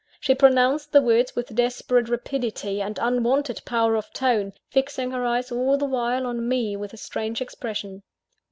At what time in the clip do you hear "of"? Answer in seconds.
3.95-4.11